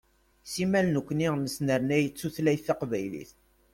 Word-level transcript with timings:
Simmal 0.51 0.87
nekni 0.95 1.27
nesnernay 1.43 2.05
tutlayt 2.17 2.63
taqbaylit. 2.67 3.31